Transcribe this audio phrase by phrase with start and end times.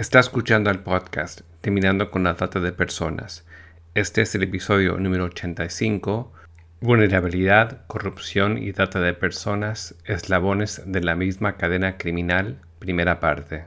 [0.00, 3.46] Está escuchando el podcast Terminando con la Trata de Personas.
[3.94, 6.32] Este es el episodio número 85.
[6.80, 13.66] Vulnerabilidad, corrupción y trata de personas, eslabones de la misma cadena criminal, primera parte.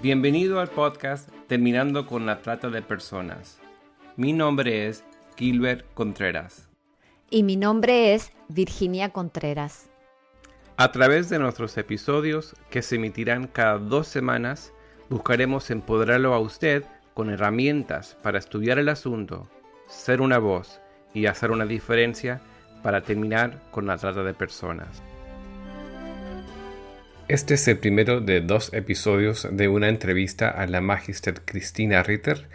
[0.00, 3.58] Bienvenido al podcast Terminando con la Trata de Personas.
[4.14, 5.02] Mi nombre es
[5.36, 6.68] Gilbert Contreras.
[7.30, 9.90] Y mi nombre es Virginia Contreras.
[10.76, 14.72] A través de nuestros episodios, que se emitirán cada dos semanas,
[15.08, 16.84] buscaremos empoderarlo a usted
[17.14, 19.48] con herramientas para estudiar el asunto,
[19.88, 20.80] ser una voz
[21.14, 22.40] y hacer una diferencia
[22.82, 25.02] para terminar con la trata de personas.
[27.28, 32.46] Este es el primero de dos episodios de una entrevista a la magister Cristina Ritter,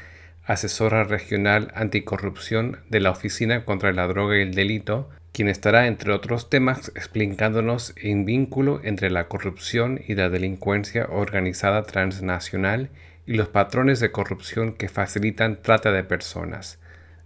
[0.44, 6.12] asesora regional anticorrupción de la Oficina contra la Droga y el Delito, quien estará, entre
[6.14, 12.90] otros temas, explicándonos el vínculo entre la corrupción y la delincuencia organizada transnacional
[13.26, 16.80] y los patrones de corrupción que facilitan trata de personas.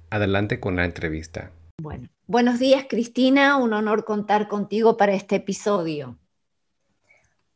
[0.10, 1.52] Adelante con la entrevista.
[1.82, 6.18] Bueno, buenos días Cristina, un honor contar contigo para este episodio.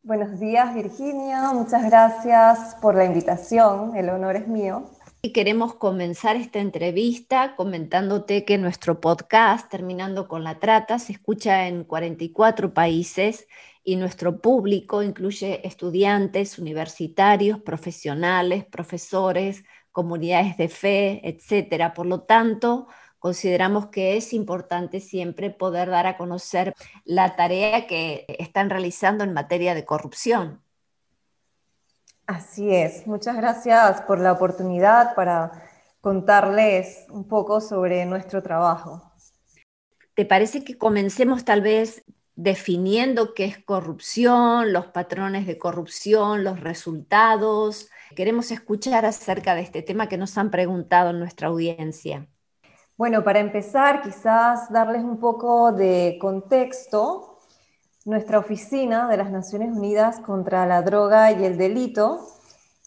[0.01, 4.89] Buenos días Virginia, muchas gracias por la invitación, el honor es mío.
[5.21, 11.67] Y queremos comenzar esta entrevista comentándote que nuestro podcast, Terminando con la Trata, se escucha
[11.67, 13.45] en 44 países
[13.83, 21.93] y nuestro público incluye estudiantes, universitarios, profesionales, profesores, comunidades de fe, etc.
[21.93, 22.87] Por lo tanto,
[23.19, 29.33] consideramos que es importante siempre poder dar a conocer la tarea que están realizando en
[29.33, 30.61] materia de corrupción.
[32.29, 35.51] Así es, muchas gracias por la oportunidad para
[35.99, 39.01] contarles un poco sobre nuestro trabajo.
[40.13, 42.03] ¿Te parece que comencemos tal vez
[42.35, 47.89] definiendo qué es corrupción, los patrones de corrupción, los resultados?
[48.15, 52.27] Queremos escuchar acerca de este tema que nos han preguntado en nuestra audiencia.
[52.95, 57.38] Bueno, para empezar, quizás darles un poco de contexto
[58.09, 62.25] nuestra oficina de las Naciones Unidas contra la Droga y el Delito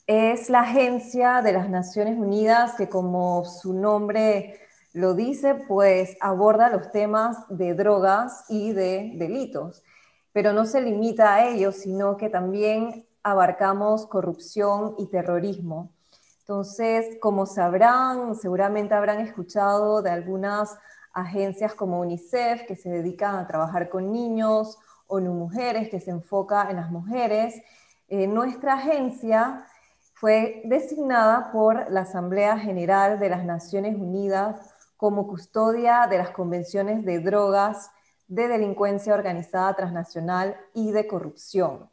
[0.08, 4.58] es la agencia de las Naciones Unidas que, como su nombre
[4.92, 9.84] lo dice, pues aborda los temas de drogas y de delitos.
[10.32, 15.92] Pero no se limita a ello, sino que también abarcamos corrupción y terrorismo.
[16.40, 20.76] Entonces, como sabrán, seguramente habrán escuchado de algunas
[21.12, 26.70] agencias como UNICEF que se dedican a trabajar con niños ONU Mujeres, que se enfoca
[26.70, 27.60] en las mujeres.
[28.08, 29.66] Eh, nuestra agencia
[30.14, 37.04] fue designada por la Asamblea General de las Naciones Unidas como custodia de las convenciones
[37.04, 37.90] de drogas,
[38.28, 41.90] de delincuencia organizada transnacional y de corrupción.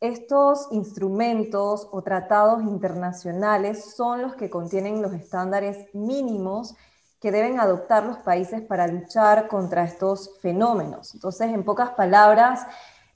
[0.00, 6.74] Estos instrumentos o tratados internacionales son los que contienen los estándares mínimos
[7.20, 11.14] que deben adoptar los países para luchar contra estos fenómenos.
[11.14, 12.66] Entonces, en pocas palabras,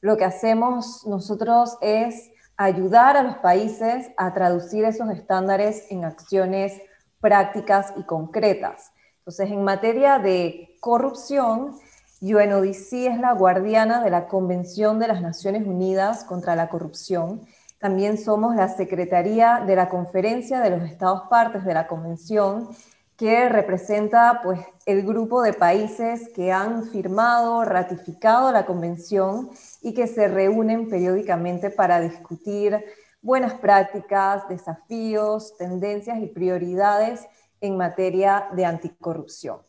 [0.00, 6.81] lo que hacemos nosotros es ayudar a los países a traducir esos estándares en acciones
[7.20, 8.92] prácticas y concretas.
[9.20, 11.75] Entonces, en materia de corrupción,
[12.21, 17.41] UNODC es la guardiana de la Convención de las Naciones Unidas contra la Corrupción.
[17.78, 22.69] También somos la Secretaría de la Conferencia de los Estados Partes de la Convención
[23.16, 29.50] que representa pues, el grupo de países que han firmado, ratificado la convención
[29.82, 32.84] y que se reúnen periódicamente para discutir
[33.22, 37.26] buenas prácticas, desafíos, tendencias y prioridades
[37.60, 39.60] en materia de anticorrupción.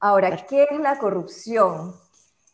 [0.00, 1.94] Ahora, ¿qué es la corrupción?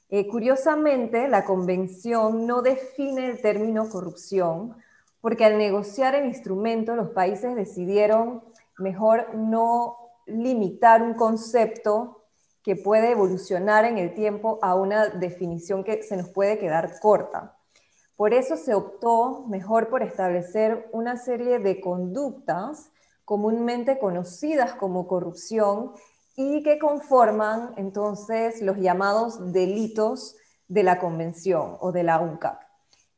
[0.08, 4.76] Eh, curiosamente, la convención no define el término corrupción
[5.20, 8.42] porque al negociar el instrumento los países decidieron
[8.78, 9.96] mejor no
[10.26, 12.24] limitar un concepto
[12.62, 17.58] que puede evolucionar en el tiempo a una definición que se nos puede quedar corta.
[18.16, 22.90] Por eso se optó mejor por establecer una serie de conductas
[23.24, 25.92] comúnmente conocidas como corrupción
[26.36, 30.36] y que conforman entonces los llamados delitos
[30.68, 32.63] de la Convención o de la UNCAP.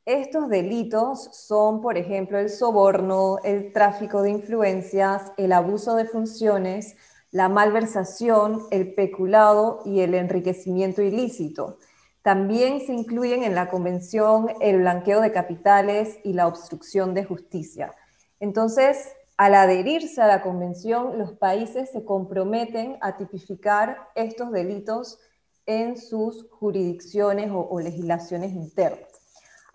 [0.07, 6.97] Estos delitos son, por ejemplo, el soborno, el tráfico de influencias, el abuso de funciones,
[7.31, 11.79] la malversación, el peculado y el enriquecimiento ilícito.
[12.23, 17.95] También se incluyen en la Convención el blanqueo de capitales y la obstrucción de justicia.
[18.41, 25.19] Entonces, Al adherirse a la convención, los países se comprometen a tipificar estos delitos
[25.67, 29.16] en sus jurisdicciones o, legislaciones internas.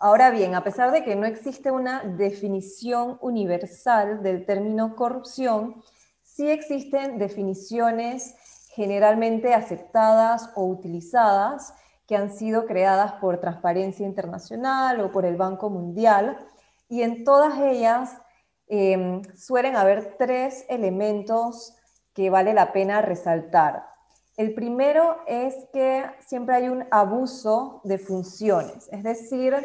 [0.03, 5.83] Ahora bien, a pesar de que no existe una definición universal del término corrupción,
[6.23, 8.35] sí existen definiciones
[8.69, 11.75] generalmente aceptadas o utilizadas
[12.07, 16.47] que han sido creadas por Transparencia Internacional o por el Banco Mundial,
[16.89, 18.17] y en todas ellas
[18.65, 21.75] em, suelen haber tres elementos
[22.15, 23.90] que vale la pena resaltar.
[24.41, 29.55] El primero es que siempre hay un abuso de funciones, es decir,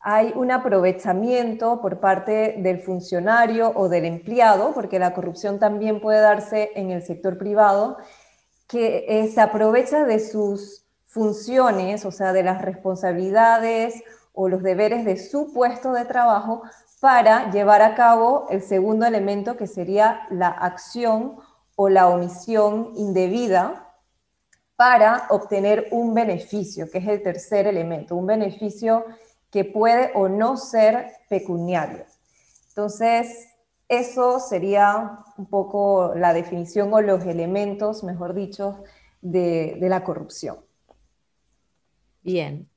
[0.00, 6.20] hay un aprovechamiento por parte del funcionario o del empleado, porque la corrupción también puede
[6.20, 7.98] darse en el sector privado,
[8.66, 14.02] que eh, se aprovecha de sus funciones, o sea, de las responsabilidades
[14.32, 16.62] o los deberes de su puesto de trabajo
[17.00, 21.36] para llevar a cabo el segundo elemento que sería la acción
[21.74, 23.85] o la omisión indebida
[24.76, 29.04] para obtener un beneficio, que es el tercer elemento, un beneficio
[29.50, 32.04] que puede o no ser pecuniario.
[32.68, 33.48] Entonces,
[33.88, 38.82] eso sería un poco la definición o los elementos, mejor dicho,
[39.22, 40.58] de, la corrupción.
[42.22, 42.68] Bien.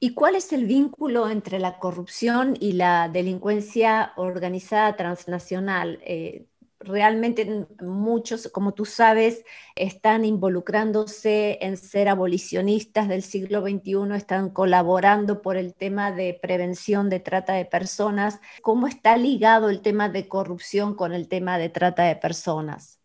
[0.00, 6.00] ¿Y cuál es el vínculo entre la corrupción y la delincuencia organizada transnacional?
[6.04, 6.46] Eh,
[6.88, 9.44] realmente muchos, como tú sabes,
[9.76, 17.08] están involucrándose en ser abolicionistas del siglo XXI, están colaborando por el tema de prevención
[17.10, 18.40] de trata de personas.
[18.62, 22.98] ¿Cómo está ligado el tema de corrupción con el tema de trata de personas?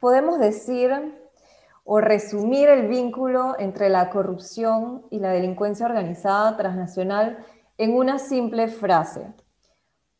[0.00, 0.90] Podemos decir
[1.84, 7.38] o resumir el vínculo entre la corrupción y la delincuencia organizada transnacional
[7.78, 9.26] en una simple frase.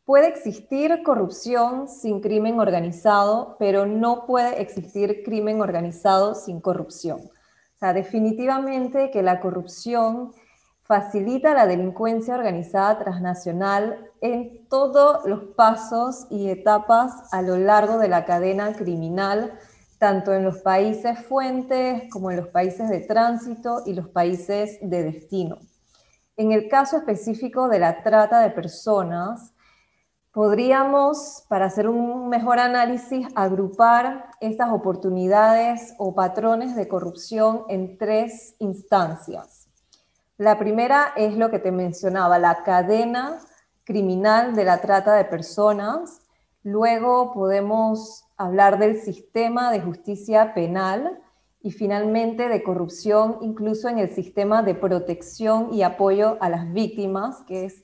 [0.05, 7.21] Puede existir corrupción sin crimen organizado, pero no puede existir crimen organizado sin corrupción.
[7.21, 10.33] O sea, definitivamente que la corrupción
[10.81, 18.09] facilita la delincuencia organizada transnacional en todos los pasos y etapas a lo largo de
[18.09, 19.57] la cadena criminal,
[19.99, 25.03] tanto en los países fuentes como en los países de tránsito y los países de
[25.03, 25.59] destino.
[26.35, 29.52] En el caso específico de la trata de personas,
[30.33, 38.55] Podríamos, para hacer un mejor análisis, agrupar estas oportunidades o patrones de corrupción en tres
[38.57, 39.69] instancias.
[40.39, 43.37] La primera es lo que te mencionaba, la cadena
[43.83, 46.21] criminal de la trata de personas.
[46.63, 51.21] Luego podemos hablar del sistema de justicia penal
[51.61, 57.43] y finalmente de corrupción incluso en el sistema de protección y apoyo a las víctimas,
[57.47, 57.82] que es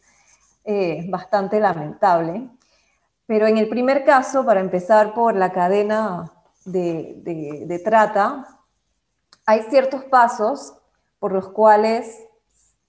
[0.64, 2.50] eh, bastante lamentable.
[3.26, 6.32] Pero en el primer caso, para empezar por la cadena
[6.66, 7.22] de,
[7.66, 8.46] de trata,
[9.46, 10.76] hay ciertos pasos
[11.20, 12.24] por los cuales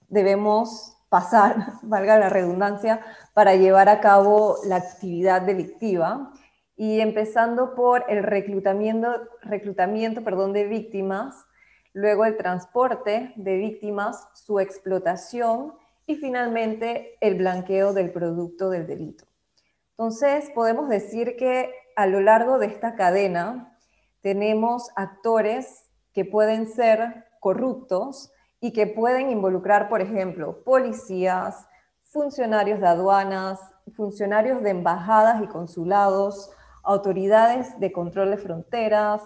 [0.07, 3.01] debemos pasar, valga la redundancia,
[3.33, 6.31] para llevar a cabo la actividad delictiva.
[6.77, 11.45] Y empezando por el reclutamiento, reclutamiento perdón, de víctimas,
[11.93, 15.73] luego el transporte de víctimas, su explotación
[16.11, 19.23] y finalmente el blanqueo del producto del delito.
[19.91, 23.77] Entonces, podemos decir que a lo largo de esta cadena
[24.19, 31.65] tenemos actores que pueden ser corruptos y que pueden involucrar, por ejemplo, policías,
[32.03, 33.61] funcionarios de aduanas,
[33.95, 36.51] funcionarios de embajadas y consulados,
[36.83, 39.21] autoridades de control de fronteras,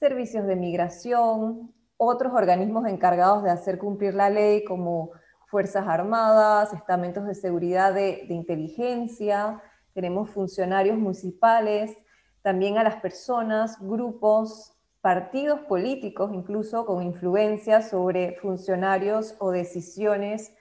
[0.00, 5.12] servicios de migración, otros organismos encargados de hacer cumplir la ley como
[5.46, 11.96] Fuerzas Armadas, estamentos de seguridad de, inteligencia, tenemos funcionarios municipales,
[12.42, 20.52] también a las personas, grupos, partidos políticos, incluso con influencia sobre funcionarios o decisiones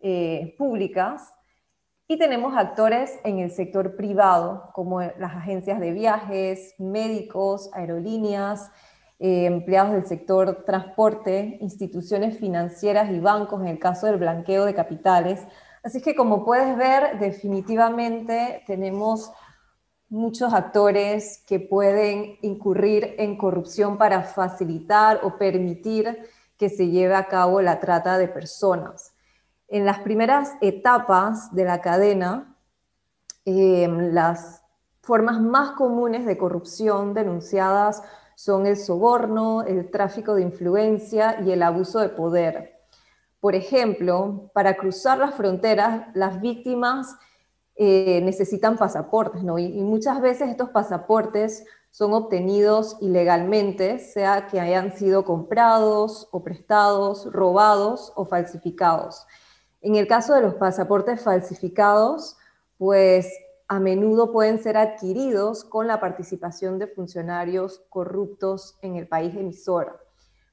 [0.00, 1.32] eh, públicas.
[2.08, 8.72] Y tenemos actores en el sector privado, como las agencias de viajes, médicos, aerolíneas,
[9.22, 14.74] eh, empleados del sector transporte, instituciones financieras y bancos en el caso del blanqueo de
[14.74, 15.46] capitales.
[15.82, 19.30] Así que como puedes ver, definitivamente tenemos
[20.08, 26.18] muchos actores que pueden incurrir en corrupción para facilitar o permitir
[26.56, 29.12] que se lleve a cabo la trata de personas.
[29.68, 32.56] En las primeras etapas de la cadena,
[33.44, 34.62] eh, las
[35.02, 38.02] formas más comunes de corrupción denunciadas
[38.42, 42.80] son el soborno, el tráfico de influencia y el abuso de poder.
[43.38, 47.16] Por ejemplo, para cruzar las fronteras, las víctimas
[47.76, 49.58] eh, necesitan pasaportes, ¿no?
[49.58, 57.30] y, muchas veces estos pasaportes son obtenidos ilegalmente, sea que hayan sido comprados o prestados,
[57.30, 59.26] robados o falsificados.
[59.82, 62.38] En el caso de los pasaportes falsificados,
[62.78, 63.30] pues
[63.70, 70.04] a menudo pueden ser adquiridos con la participación de funcionarios corruptos en el país emisor.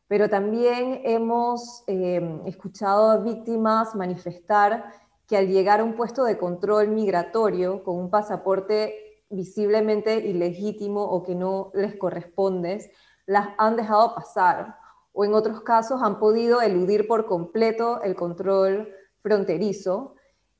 [0.08, 4.94] Pero también hemos eh, escuchado a víctimas manifestar
[5.26, 8.94] que al llegar a un puesto de control migratorio con un pasaporte
[9.32, 12.92] visiblemente ilegítimo o que no les corresponde,
[13.26, 14.78] las han dejado pasar
[15.12, 18.94] o en otros casos han podido eludir por completo el control
[19.24, 20.17] fronterizo.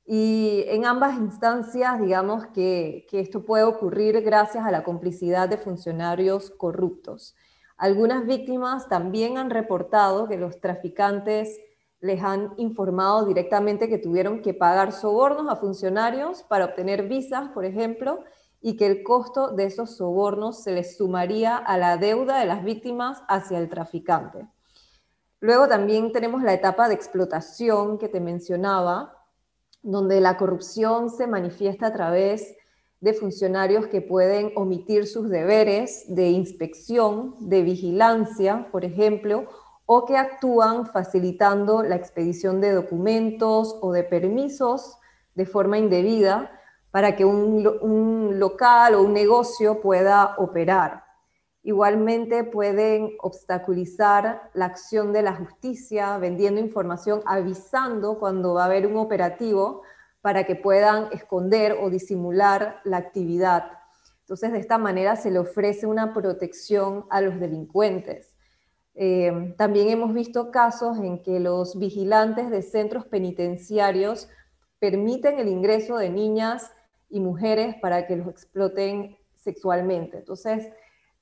[0.10, 5.58] Y en ambas instancias, digamos que, que esto puede ocurrir gracias a la complicidad de
[5.58, 7.36] funcionarios corruptos.
[7.76, 11.60] Algunas víctimas también han reportado que los traficantes
[12.00, 17.66] les han informado directamente que tuvieron que pagar sobornos a funcionarios para obtener visas, por
[17.66, 18.24] ejemplo,
[18.62, 22.64] y que el costo de esos sobornos se les sumaría a la deuda de las
[22.64, 24.48] víctimas hacia el traficante.
[25.40, 29.17] Luego también tenemos la etapa de explotación que te mencionaba,
[29.88, 32.58] donde la corrupción se manifiesta a través
[33.00, 39.46] de funcionarios que pueden omitir sus deberes de inspección, de vigilancia, por ejemplo,
[39.86, 44.98] o que actúan facilitando la expedición de documentos o de permisos
[45.36, 46.52] de forma indebida
[46.92, 51.06] para que un, local o un negocio pueda operar.
[51.68, 58.88] Igualmente pueden obstaculizar la acción de la justicia vendiendo información, avisando cuando va a haber
[58.88, 59.82] un operativo
[60.22, 63.70] para que puedan esconder o disimular la actividad.
[64.22, 68.34] Entonces, de esta manera se le ofrece una protección a los delincuentes.
[68.96, 74.30] Eh, también hemos visto casos en que los vigilantes de centros penitenciarios
[74.80, 76.72] permiten el ingreso de niñas
[77.10, 80.20] y mujeres para que los exploten sexualmente.
[80.20, 80.70] Entonces,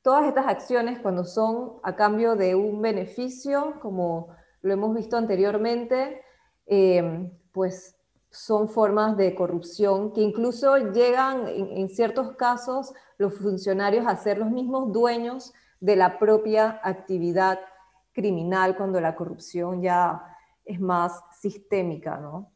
[0.06, 4.28] todas estas acciones cuando son a cambio de un beneficio, como
[4.62, 6.22] lo hemos visto anteriormente,
[6.68, 7.96] eh, pues
[8.30, 14.52] son formas de corrupción que incluso llegan en, ciertos casos los funcionarios a ser los
[14.52, 17.60] mismos dueños de la propia actividad
[18.14, 20.22] criminal cuando la corrupción ya
[20.66, 22.52] es más sistémica, ¿no?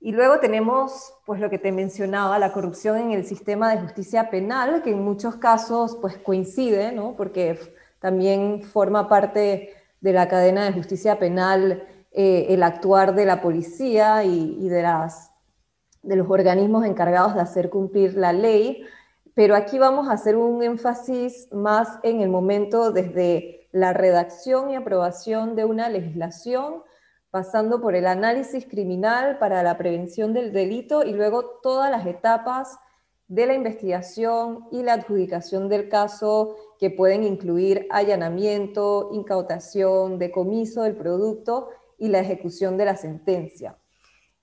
[0.00, 4.30] Y luego tenemos, pues lo que te mencionaba, la corrupción en el sistema de justicia
[4.30, 7.16] penal, que en muchos casos pues coincide, ¿no?
[7.16, 7.58] Porque
[7.98, 14.24] también forma parte de la cadena de justicia penal eh, el actuar de la policía
[14.24, 15.32] y, de, las,
[16.02, 18.84] de los organismos encargados de hacer cumplir la ley.
[19.34, 24.76] Pero aquí vamos a hacer un énfasis más en el momento desde la redacción y
[24.76, 26.82] aprobación de una legislación
[27.30, 32.78] pasando por el análisis criminal para la prevención del delito y luego todas las etapas
[33.28, 40.96] de la investigación y la adjudicación del caso que pueden incluir allanamiento, incautación, decomiso del
[40.96, 41.68] producto
[41.98, 43.76] y la ejecución de la sentencia.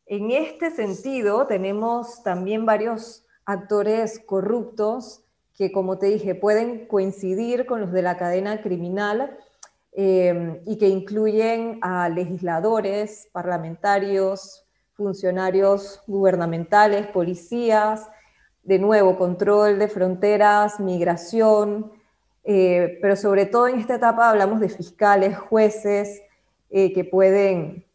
[0.05, 5.23] En este sentido, tenemos también varios actores corruptos
[5.55, 9.35] que, como te dije, pueden coincidir con los de la cadena criminal
[9.97, 18.09] Em, y que incluyen a legisladores, parlamentarios, funcionarios gubernamentales, policías,
[18.63, 21.93] de nuevo, control de fronteras, migración,
[22.43, 26.21] eh, pero sobre todo en esta etapa hablamos de fiscales, jueces,
[26.69, 27.85] eh, que, pueden,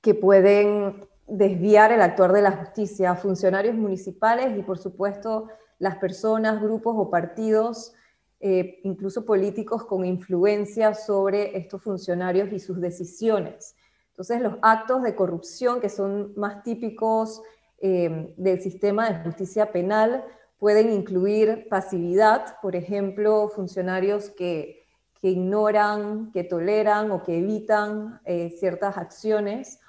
[0.00, 5.48] que pueden desviar el actuar de la justicia, funcionarios municipales y por supuesto
[5.80, 7.92] las personas, grupos o partidos
[8.40, 13.74] eh, incluso políticos con influencia sobre estos funcionarios y sus decisiones.
[14.10, 17.42] Entonces, los actos de corrupción que son más típicos
[17.80, 20.24] eh, del sistema de justicia penal
[20.58, 24.84] pueden incluir pasividad, por ejemplo, funcionarios que,
[25.22, 29.80] ignoran, que toleran o que evitan eh, ciertas acciones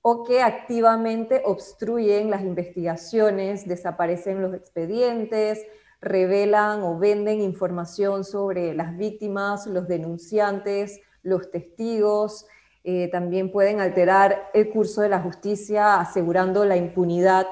[0.00, 5.66] o que activamente obstruyen las investigaciones, desaparecen los expedientes,
[6.00, 12.46] revelan o venden información sobre las víctimas, los denunciantes, los testigos.
[12.84, 17.46] Eh, también pueden alterar el curso de la justicia asegurando la impunidad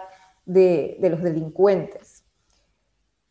[0.44, 2.24] de, de los delincuentes.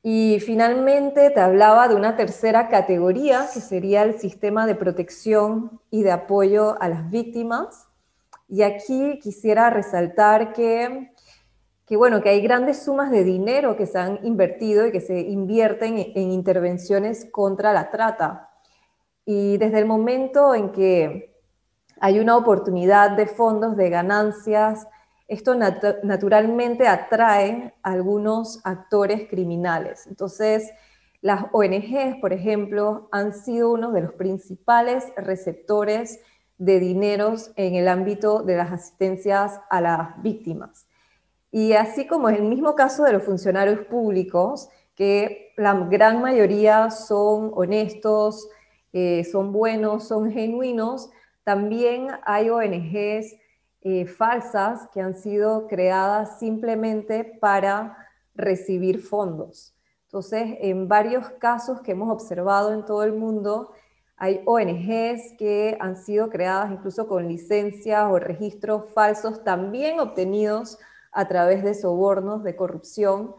[0.03, 6.03] Y finalmente te hablaba de una tercera categoría, que sería el sistema de protección y
[6.03, 7.88] de apoyo a las víctimas.
[8.48, 11.12] Y aquí quisiera resaltar que
[11.86, 15.20] que bueno, que hay grandes sumas de dinero que se han invertido y que se
[15.20, 18.50] invierten en intervenciones contra la trata.
[19.24, 21.36] Y desde el momento en que
[22.00, 24.88] hay una oportunidad de fondos, de ganancias,
[25.27, 30.06] esto naturalmente atrae a algunos actores criminales.
[30.08, 30.72] Entonces,
[31.22, 36.20] las ONGs, por ejemplo, han sido uno de los principales receptores
[36.58, 40.88] de dineros en el ámbito de las asistencias a las víctimas.
[41.56, 46.92] Y así como en el mismo caso de los funcionarios públicos, que la gran mayoría
[46.92, 48.50] son honestos,
[48.92, 51.10] eh, son buenos, son genuinos,
[51.46, 53.38] también hay ONGs
[53.84, 59.74] eh, falsas que han sido creadas simplemente para recibir fondos.
[60.08, 63.72] Entonces, en varios casos que hemos observado en todo el mundo,
[64.18, 70.80] hay ONGs que han sido creadas incluso con licencias o registros falsos, también obtenidos
[71.15, 73.34] a través de sobornos de corrupción,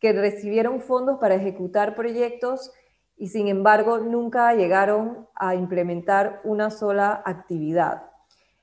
[0.00, 2.72] que recibieron fondos para ejecutar proyectos
[3.16, 8.02] y sin embargo nunca llegaron a implementar una sola actividad.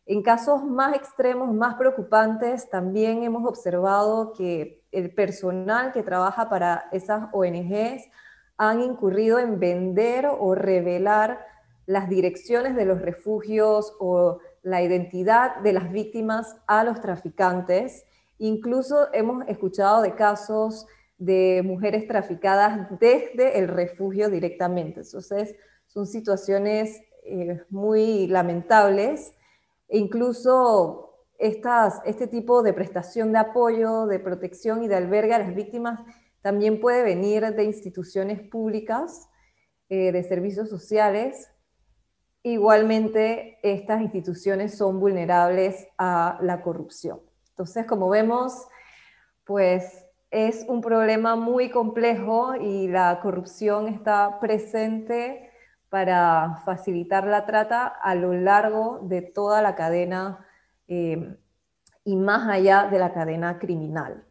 [0.06, 6.86] En casos más extremos, más preocupantes, también hemos observado que el personal que trabaja para
[6.92, 8.10] esas ONGs
[8.58, 11.46] han incurrido en vender o revelar
[11.86, 18.06] las direcciones de los refugios o la identidad de las víctimas a los traficantes.
[18.40, 20.86] Incluso hemos escuchado de casos
[21.18, 25.02] de mujeres traficadas desde el refugio directamente.
[25.02, 25.56] Entonces,
[25.88, 29.34] son situaciones eh, muy lamentables
[29.88, 31.04] e incluso
[31.40, 36.00] este tipo de prestación de apoyo, de protección y de albergue a las víctimas
[36.42, 39.28] también puede venir de instituciones públicas,
[39.90, 41.52] eh, de servicios sociales.
[42.42, 47.20] Igualmente, estas instituciones son vulnerables a la corrupción.
[47.58, 48.68] Entonces, como vemos,
[49.44, 55.50] pues es un problema muy complejo y la corrupción está presente
[55.90, 60.46] para facilitar la trata a lo largo de toda la cadena
[60.88, 61.36] eh,
[62.04, 64.24] y más allá de la cadena criminal.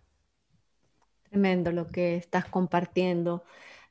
[1.28, 3.42] Tremendo lo que estás compartiendo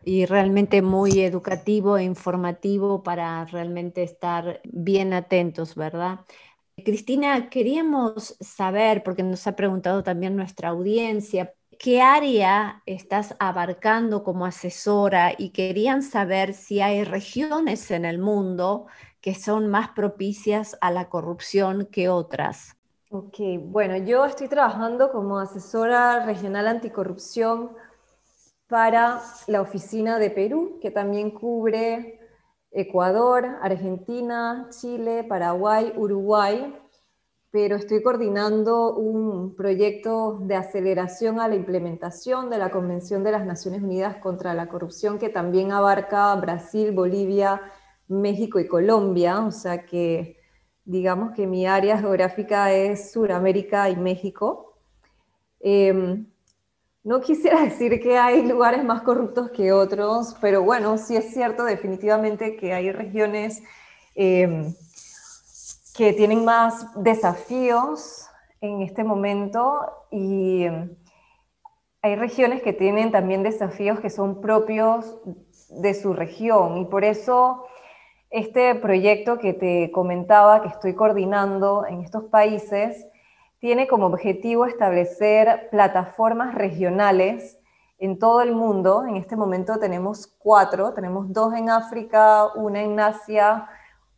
[0.01, 6.21] y realmente muy educativo e informativo para realmente estar bien atentos, ¿verdad?
[6.83, 14.45] Cristina, queríamos saber, porque nos ha preguntado también nuestra audiencia, ¿Qué área estás abarcando como
[14.45, 15.33] asesora?
[15.37, 18.87] Y querían saber si hay regiones en el mundo
[19.19, 22.77] que son más propicias a la corrupción que otras.
[23.09, 27.71] Ok, bueno, yo estoy trabajando como asesora regional anticorrupción
[28.67, 32.19] para la oficina de Perú, que también cubre
[32.75, 36.75] Ecuador, Argentina, Chile, Paraguay, Uruguay
[37.55, 43.45] pero estoy coordinando un proyecto de aceleración a la implementación de la Convención de las
[43.45, 47.61] Naciones Unidas contra la Corrupción, que también abarca Brasil, Bolivia,
[48.09, 50.37] México y Colombia, o sea que
[50.83, 54.73] digamos que mi área geográfica es Sudamérica y México.
[55.61, 56.27] Em,
[57.05, 61.63] no quisiera decir que hay lugares más corruptos que otros, pero bueno, sí es cierto
[61.63, 63.63] definitivamente que hay regiones
[64.15, 64.73] em,
[65.95, 68.27] que tienen más desafíos
[68.59, 70.65] en este momento y
[72.01, 75.17] hay regiones que tienen también desafíos que son propios
[75.69, 76.77] de su región.
[76.77, 77.65] Y por eso
[78.29, 83.07] este proyecto que te comentaba que estoy coordinando en estos países
[83.65, 87.57] tiene como objetivo establecer plataformas regionales
[87.97, 89.05] en todo el mundo.
[89.07, 93.67] En este momento tenemos cuatro, tenemos dos en África, una en Asia,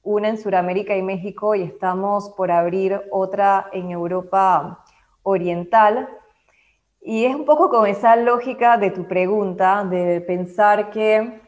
[0.04, 4.84] una en Sudamérica y México y estamos por abrir otra en Europa
[5.24, 6.10] Oriental.
[7.00, 11.40] Y es un poco con esa lógica de tu pregunta, de pensar que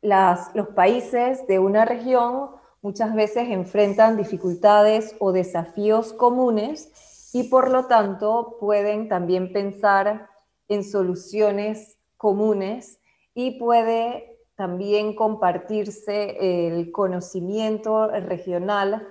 [0.00, 7.86] los países de una región muchas veces enfrentan dificultades o desafíos comunes y por lo
[7.86, 10.28] tanto pueden también pensar
[10.68, 13.00] en soluciones comunes
[13.34, 19.08] y puede también compartirse el conocimiento regional,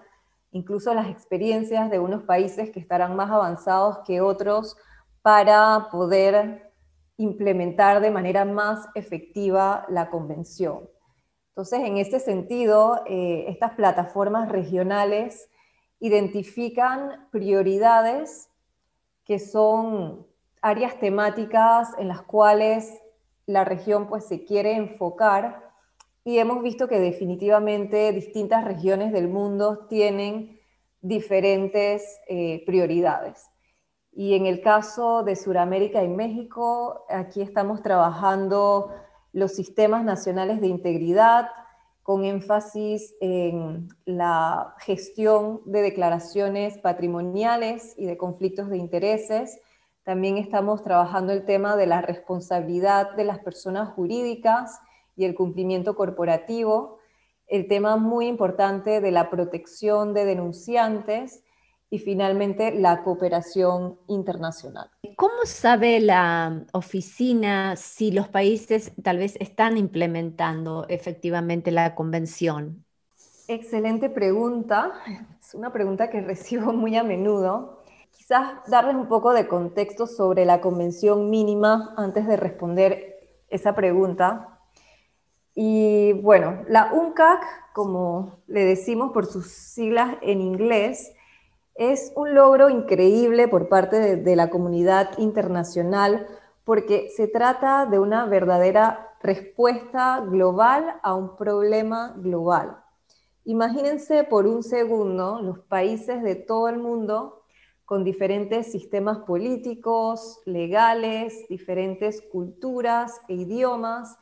[0.52, 4.78] incluso las experiencias de unos países que estarán más avanzados que otros
[5.22, 6.72] para poder
[7.18, 10.88] implementar de manera más efectiva la convención.
[11.60, 15.50] Entonces, en este sentido, eh, estas plataformas regionales
[16.00, 18.50] identifican prioridades
[19.26, 20.26] que son
[20.62, 23.02] áreas temáticas en las cuales
[23.46, 25.70] la región pues se quiere enfocar
[26.24, 30.62] y hemos visto que definitivamente distintas regiones del mundo tienen
[31.02, 33.50] diferentes eh, prioridades.
[34.14, 38.94] Y en el caso de Sudamérica y México, aquí estamos trabajando
[39.34, 41.50] los sistemas nacionales de integridad,
[42.04, 49.60] con énfasis en la gestión de declaraciones patrimoniales y de conflictos de intereses.
[50.04, 54.80] También estamos trabajando el tema de la responsabilidad de las personas jurídicas
[55.16, 56.98] y el cumplimiento corporativo,
[57.46, 61.44] el tema muy importante de la protección de denunciantes
[61.90, 64.90] y finalmente la cooperación internacional.
[65.16, 72.86] ¿Cómo sabe la oficina si los países tal vez están implementando efectivamente la convención?
[73.48, 74.94] Excelente pregunta.
[75.42, 77.84] Es una pregunta que recibo muy a menudo.
[78.12, 83.18] Quizás darles un poco de contexto sobre la convención mínima antes de responder
[83.50, 84.60] esa pregunta.
[85.56, 91.12] Y bueno, la UNCAC, como le decimos por sus siglas en inglés,
[91.80, 96.28] es un logro increíble por parte de, la comunidad internacional
[96.66, 102.84] porque se trata de una verdadera respuesta global a un problema global.
[103.46, 107.44] Imagínense por un segundo los países de todo el mundo
[107.86, 114.18] con diferentes sistemas políticos, legales, diferentes culturas e idiomas,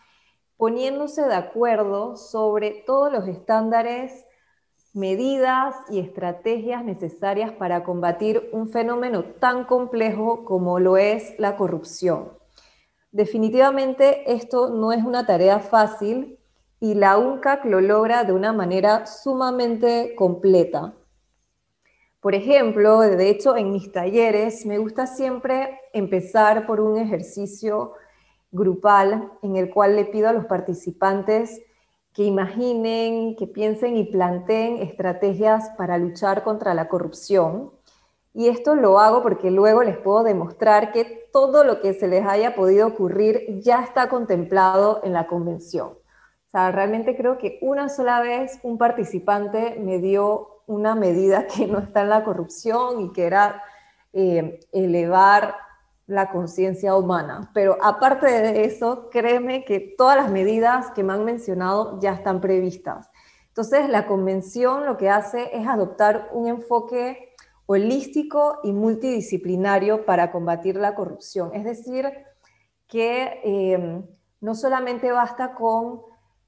[0.57, 4.26] poniéndose de acuerdo sobre todos los estándares
[4.97, 12.31] medidas y estrategias necesarias para combatir un fenómeno tan complejo como lo es la corrupción.
[13.11, 16.39] Definitivamente esto no es una tarea fácil
[16.79, 20.95] y la UNCAC lo logra de una manera sumamente completa.
[22.19, 27.93] Por ejemplo, de hecho en mis talleres me gusta siempre empezar por un ejercicio
[28.51, 31.61] grupal en el cual le pido a los participantes
[32.17, 37.71] que imaginen, que piensen y planteen estrategias para luchar contra la corrupción.
[38.33, 42.25] Y esto lo hago porque luego les puedo demostrar que todo lo que se les
[42.25, 45.89] haya podido ocurrir ya está contemplado en la convención.
[45.89, 51.67] O sea, realmente creo que una sola vez un participante me dio una medida que
[51.67, 53.61] no está en la corrupción y que era
[54.11, 55.53] eh, elevar
[56.07, 57.51] la conciencia humana.
[57.53, 62.41] Pero aparte de eso, créeme que todas las medidas que me han mencionado ya están
[62.41, 63.09] previstas.
[63.49, 70.77] Entonces, la convención lo que hace es adoptar un enfoque holístico y multidisciplinario para combatir
[70.77, 71.53] la corrupción.
[71.53, 72.09] Es decir,
[72.87, 74.01] que eh,
[74.39, 76.01] no solamente basta con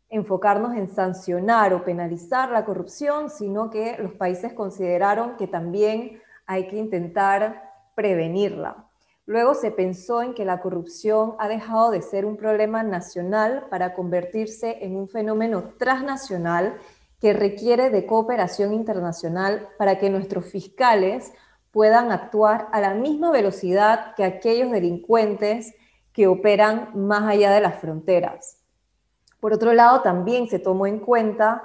[0.09, 6.67] enfocarnos en sancionar o penalizar la corrupción, sino que los países consideraron que también hay
[6.67, 8.88] que intentar prevenirla.
[9.29, 13.93] Luego se pensó en que la corrupción ha dejado de ser un problema nacional para
[13.93, 16.79] convertirse en un fenómeno transnacional
[17.21, 21.31] que requiere de cooperación internacional para que nuestros fiscales
[21.69, 25.75] puedan actuar a la misma velocidad que aquellos delincuentes
[26.11, 28.63] que operan más allá de las fronteras.
[29.39, 31.61] Por otro lado, también se tomó en cuenta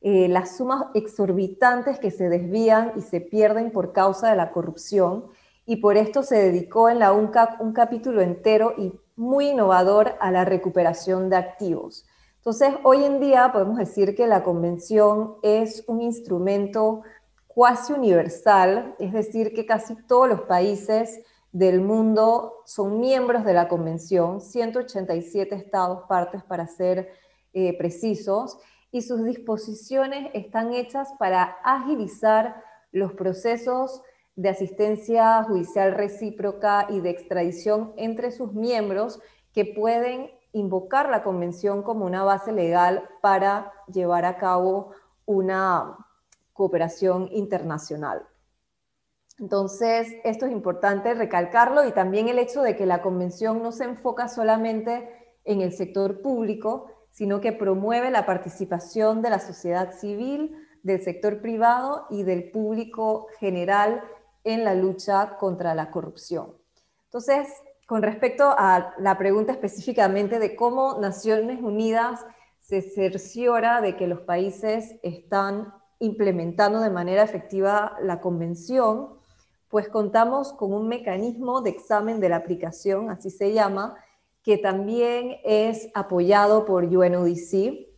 [0.00, 5.24] eh, las sumas exorbitantes que se desvían y se pierden por causa de la corrupción
[5.66, 10.30] y por esto se dedicó en la UNCAP un capítulo entero y muy innovador a
[10.30, 12.06] la recuperación de activos.
[12.36, 17.02] Entonces, hoy en día podemos decir que la convención es un instrumento
[17.46, 21.20] cuasi universal, es decir, que casi todos los países
[21.52, 27.10] del mundo son miembros de la convención, 187 estados partes para ser
[27.52, 28.56] eh, precisos,
[28.92, 34.02] y sus disposiciones están hechas para agilizar los procesos
[34.40, 39.20] de asistencia judicial recíproca y de extradición entre sus miembros
[39.52, 44.92] que pueden invocar la convención como una base legal para llevar a cabo
[45.26, 45.94] una
[46.54, 48.26] cooperación internacional.
[49.38, 53.84] Entonces, esto es importante recalcarlo y también el hecho de que la convención no se
[53.84, 60.56] enfoca solamente en el sector público, sino que promueve la participación de la sociedad civil,
[60.82, 64.02] del sector privado y del público general
[64.44, 66.54] en la lucha contra la corrupción.
[67.04, 67.48] Entonces,
[67.86, 72.24] con respecto a la pregunta específicamente de cómo Naciones Unidas
[72.60, 79.18] se cerciora de que los países están implementando de manera efectiva la convención,
[79.68, 83.96] pues contamos con un mecanismo de examen de la aplicación, así se llama,
[84.42, 87.88] que también es apoyado por UNODC,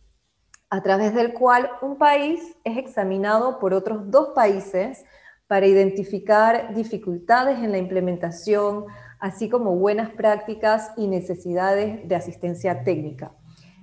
[0.69, 5.05] a través del cual un país es examinado por otros dos países
[5.53, 8.85] para identificar dificultades en la implementación,
[9.19, 13.33] así como buenas prácticas y necesidades de asistencia técnica.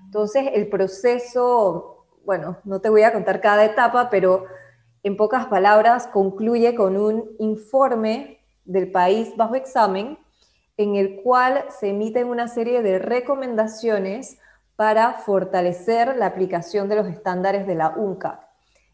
[0.05, 4.47] Entonces, el proceso, bueno, no te voy a contar cada etapa, pero
[5.05, 10.19] en pocas palabras concluye con un informe del país bajo examen
[10.77, 14.41] en el cual se emiten una serie de recomendaciones
[14.75, 18.50] para fortalecer la aplicación de los estándares de la UNCAC.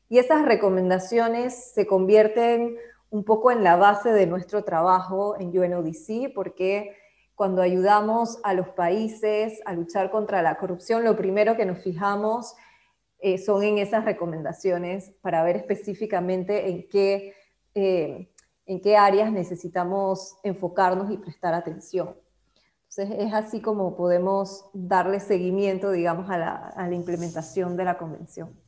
[0.09, 2.77] Y esas recomendaciones se convierten
[3.11, 6.95] un poco en la base de nuestro trabajo en UNODC, porque
[7.35, 12.55] cuando ayudamos a los países a luchar contra la corrupción, lo primero que nos fijamos
[13.19, 17.35] eh, son en esas recomendaciones para ver específicamente en qué,
[17.75, 18.31] eh,
[18.67, 22.17] en qué áreas necesitamos enfocarnos y prestar atención.
[22.89, 27.99] Entonces es así como podemos darle seguimiento, digamos, a la, a la implementación de la
[27.99, 28.66] convención.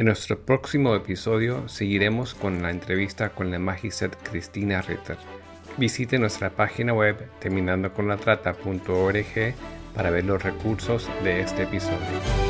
[0.00, 5.18] En nuestro próximo episodio seguiremos con la entrevista con la Magister Cristina Ritter.
[5.76, 9.54] Visite nuestra página web terminandoconlatrata.org
[9.94, 12.49] para ver los recursos de este episodio.